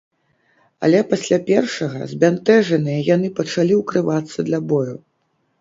[0.87, 4.95] Але пасля першага збянтэжаныя яны пачалі ўкрывацца для бою.